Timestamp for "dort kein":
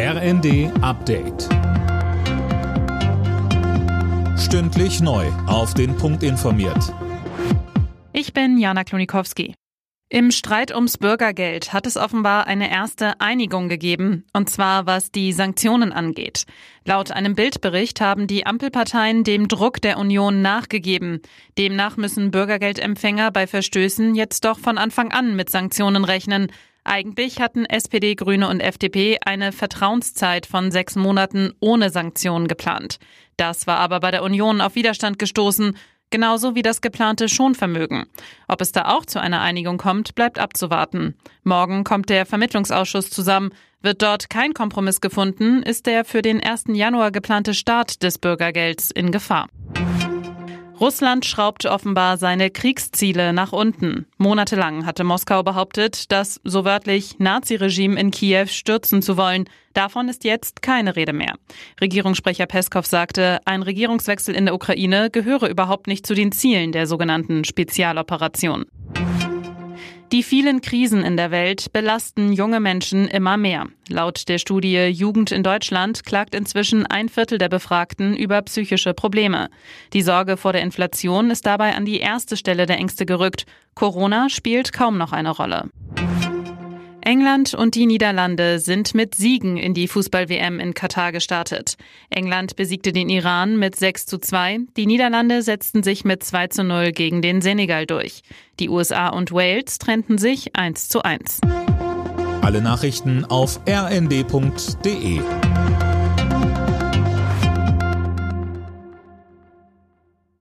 44.00-44.54